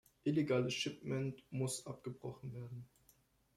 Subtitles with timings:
[0.25, 2.87] Illegales shipment muss abgebrochen werden.